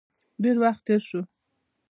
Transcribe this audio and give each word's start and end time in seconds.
ډیر 0.43 0.55
وخت 0.63 0.81
تیر 0.87 1.01
شو. 1.09 1.21